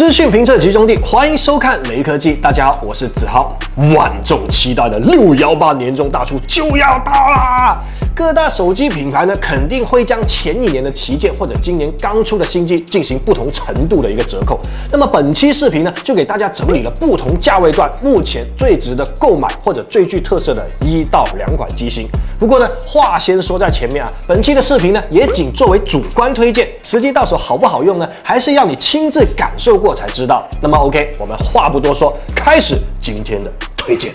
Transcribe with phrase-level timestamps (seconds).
[0.00, 2.32] 资讯评测集中地，欢迎收看雷科技。
[2.32, 3.54] 大家好，我是子豪。
[3.94, 7.76] 万众期待的六幺八年终大促就要到啦！
[8.14, 14.60] 各大手机品牌呢，肯定会将前一年的旗舰或者今年刚出的新机进行不同程度的一个折扣。
[14.92, 22.06] 那么本期视频呢，就给大家整理了不同价位段目前最值得购买或者最具特色的一到两款机型。
[22.38, 30.46] 不过呢，话先说在前面啊，本期的视频呢，也仅作为主观推荐，实际到手好不好用呢，还是要你亲自感受过才知道。
[30.60, 34.12] 那么 OK，我们话不多说，开始今天的推荐。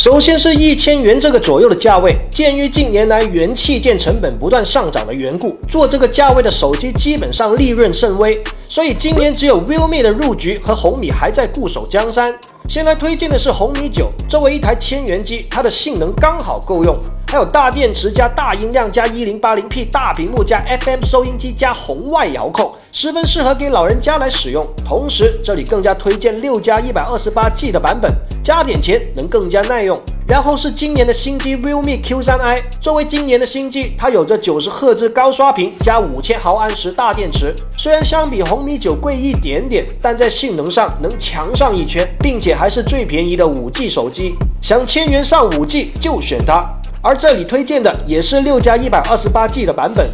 [0.00, 12.34] 首先是一千元这个左右的价位，鉴于近年来元器件成本不断上涨的缘故，做这个价位的手机基本上利润甚微，所以今年只有 realme 的入局和红米还在固守江山。
[12.66, 16.96] 先来推荐的是红米九，作为一台千元机，它的性能刚好够用。
[17.30, 24.66] 还有大电池加大音量加一零八零 P 大屏幕加 FM 收音机加红外遥控，十分适合给老人家来使用。
[24.84, 29.96] 同时，这里更加推荐六加一百二十八 G 的版本，加点钱能更加耐用。
[30.26, 37.54] 然后是今年的新机 Realme Q3i，作为今年的新机，它有着九十赫兹高刷屏加五千毫安时大电池。
[37.78, 44.34] 虽然相比红米九贵一点点，但在性能上能强上一圈，并且还是最便宜的五 G 手机。
[44.60, 46.60] 想千元上五 G 就选它。
[47.02, 50.06] 而这里推荐的也是六加一百二十八 G 的版本，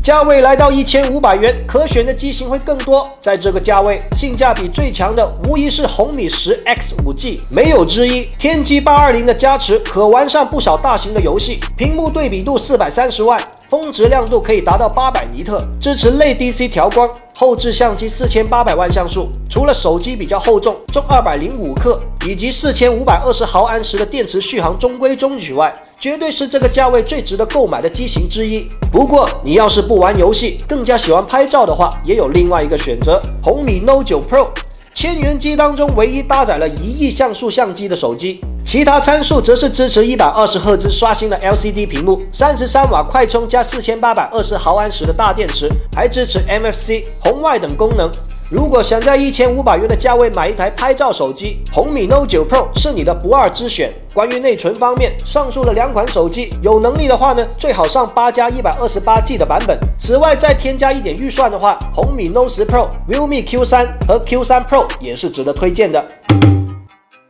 [0.00, 3.10] 价位来到一千五百元，可选的机型会更多。
[3.20, 8.28] 在这个价位，性价比最强的无疑是红米十 X 五 G，没有之一。
[8.38, 11.58] 天玑八二零的加持，可玩上不少大型的游戏。
[11.76, 13.36] 屏幕对比度四百三十万，
[13.68, 17.08] 峰值亮度可以达到八百尼特，支持类 DC 调光。
[17.42, 28.64] 后置相机四千八百万像素，除了手机比较厚重，重二百零五克，以及四千五百二十毫安时的电池续航中规中矩外，绝对是这个价位最值得购买的机型之一。
[28.92, 34.46] 不过，你要是不玩游戏，更加喜欢拍照的话，也有另外一个选择——红米 Note 9 Pro，
[34.94, 38.40] 千元机当中唯一搭载了一亿像素相机的手机。
[38.64, 48.10] 其他参数则是支持一百二十赫兹刷新的 LCD 屏幕，三十三瓦快充加四千八百二十毫安时的大电池，还支持 MFC、红外等功能。
[48.50, 53.90] 如果想在一千五百元的价位买一台拍照手机，红米 Note 9 Pro 是你的不二之选。
[54.12, 59.78] 关于内存方面，上述的两款手机有能力的话呢，最好上八加一百二十八 G 的版本。
[59.98, 66.04] 此外，再添加一点预算的话，红米 Note 10 Pro、Realme Q3 和 Q3 Pro 也是值得推荐的。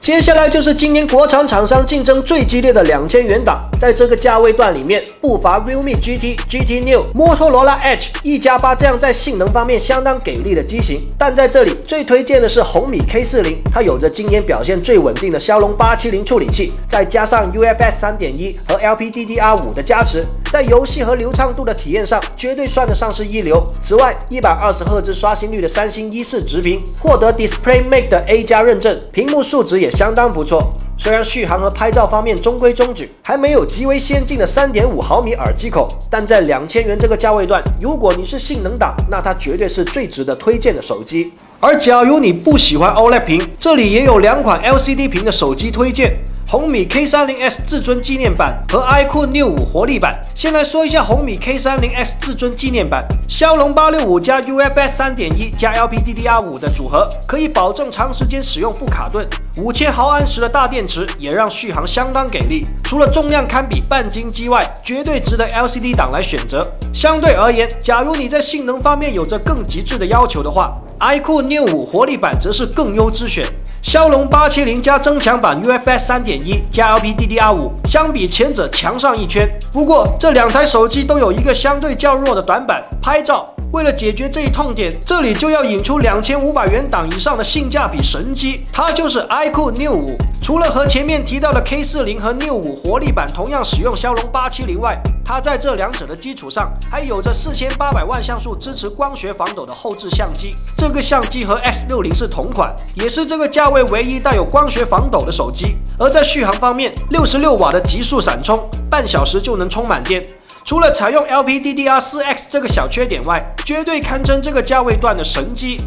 [0.00, 11.00] 接下来就是今年国产厂商竞争最激烈的两千元档，在这个价位段里面，不乏 Realme GT、GT Neo、摩托罗拉 Edge 一加八这样在性能方面相当给力的机型。
[11.18, 23.62] 但在这里最推荐的是红米 K 四零，它有着今年表现最稳定的骁龙八七零处理器，再加上 UFS 三点一和 LPDDR 五的加持，在游戏和流畅度的体验上绝对算得上是一流。
[23.82, 29.88] 此外，一百二十赫兹刷新率的三星一四直屏，获得 DisplayMate 的 A 加认证，屏幕数值也。
[29.98, 30.62] 相当不错，
[30.96, 41.32] 虽然续航和拍照方面中规中矩，还没有极为先进的三点五毫米耳机口，但在两千元这个价位段，如果你是性能党，那它绝对是最值得推荐的手机。
[41.58, 46.16] 而假如你不喜欢 OLED 屏，这里也有两款 LCD 屏的手机推荐。
[46.50, 50.18] 红米 K30S 至尊纪念版和 iQOO Neo 5活力版。
[50.34, 59.28] 先来说一下红米 K30S 至尊纪念版，骁龙八六五加 UFS 三点一加 LPDDR 五的组合，可以保证长时间使用不卡顿。
[59.58, 62.66] 五千毫安时的大电池也让续航相当给力。
[62.82, 66.66] 除了重量堪比半斤机外，绝对值得 LCD 档来选择。
[66.94, 73.44] 相对而言，假如你在性能方面有着更极致的要求的话，iQOO Neo 5活力版则是更优之选。
[73.80, 79.48] 骁龙八七零加增强版 UFS 三点一加 LPDDR 五，相比前者强上一圈。
[79.72, 83.48] 不过这两台手机都有一个相对较弱的短板，拍照。
[83.70, 90.16] 为了解决这一痛点，这里就要引出两千五百元档以上的性价比神机，它就是 iQOO Neo 5。
[90.40, 100.54] 除了和前面提到的 K 四零和 Neo 5活力版同样使用骁龙八七零外，它在这两者的基础上，还有着四千八百万像素支持光学防抖的后置相机。
[100.78, 105.76] 这个相机和 S 六零是同款，也是这个价位唯一带有光学防抖的手机。
[105.98, 110.22] 而在续航方面，六十六瓦的极速闪充，半小时就能充满电。
[110.68, 115.78] 除了采用 LPDDR4X 这个小缺点外，绝对堪称这个价位段的神机。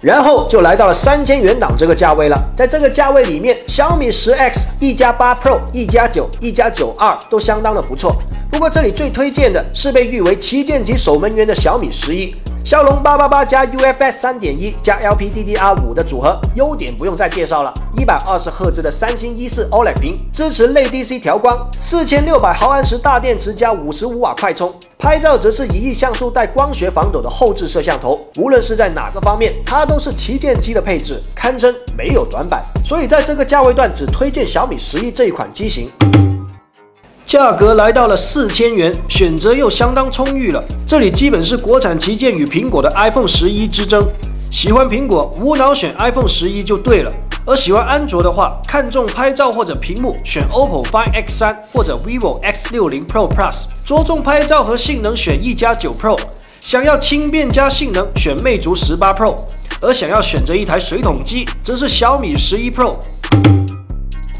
[0.00, 8.10] 然后就来到了三千元档这个价位了，在这个价位里面，小米十 X、一加八 Pro、一加九、一加九二都相当的不错。
[8.50, 12.34] 不过这里最推荐的是被誉为旗舰级守门员的小米十一。
[12.64, 17.72] 骁龙八八八加 UFS 三点一加 LPDDR 五的组合，优点不用再介绍了。
[17.96, 28.20] 一百二十赫兹的三星一四 OLED 屏，支持类 DC 调光，四千六百毫安时大电池加五十五瓦快充，拍照则是一亿像素带光学防抖的后置摄像头。
[28.38, 32.62] 无论是在哪个方面，它都是旗舰机的配置，堪称没有短板。
[32.84, 35.90] 所以在这个价位段，只推荐小米十一这一款机型。
[37.38, 40.60] 价格来到了四千元，选择又相当充裕了。
[40.84, 44.04] 这里基本是国产旗舰与苹果的 iPhone 十一之争。
[44.50, 47.12] 喜欢苹果，无脑选 iPhone 十一就对了。
[47.46, 53.66] 而喜欢安卓的话，看中拍照或者屏幕，选 OPPO Find X 3或者 vivo X 6 0 Pro Plus。
[53.86, 56.18] 着重拍照和性能，选一加九 Pro。
[56.58, 59.36] 想要轻便加性能，选魅族十八 Pro。
[59.80, 62.96] 而想要选择一台水桶机，则是小米十一 Pro。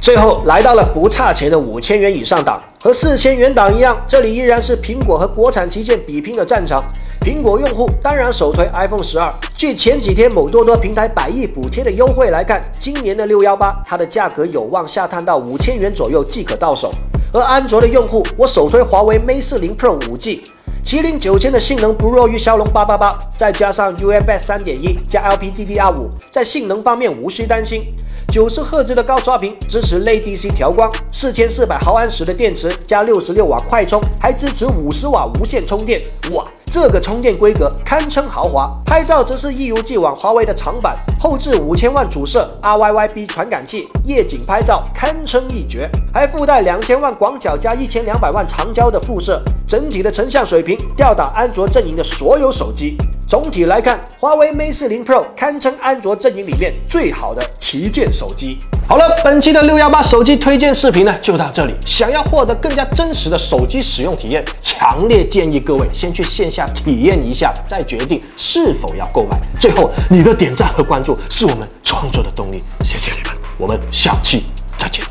[0.01, 6.81] 最后来到了不差钱的五千元以上档，和四千元档一样，这里依然是苹果和国产旗舰比拼的战场。
[7.21, 9.33] 苹果用户当然首推 iPhone 十二。
[9.57, 16.89] 据前几天某多多平台百亿补贴的优惠来看，今年的六幺八它的价格有望下探到五千元左右即可到手。
[17.33, 20.45] 而安卓的用户，我首推华为 Mate 四零 Pro 五 G。
[20.89, 27.95] 麒麟九千的性能不弱于骁龙八八八，再加上 UFS 三点一加 LPDDR 五，在性能方面无需担心。
[28.33, 36.01] 九十赫兹的高刷屏，支持类 DC 调光，四千四百毫安时的电池加六十六瓦快充，还支持五十瓦无线充电。
[36.33, 36.43] 哇！
[36.71, 52.99] 这个充电规格堪称豪华，拍照则是一如既往华为的长板，后置五千万主摄 RYYB 传感器，夜景拍照堪称一绝，还附带两千万广角加一千两百万长焦的副摄，整体的成像水平吊打安卓阵营的所有手机。
[53.27, 58.59] 总体来看，华为 Mate 四零 Pro 堪称安卓阵营里面最好的旗舰手机。
[58.89, 61.75] 好了，本期的六幺八手机推荐视频呢就到这里。
[61.85, 69.39] 想要获得更加真实的手机使用体验，强烈建议各位先去线下体验一下，再决定是否要购买。
[69.61, 74.45] 最后，你的点赞和关注是我们创作的动力，谢谢你们，我们下期
[74.79, 75.05] 再见。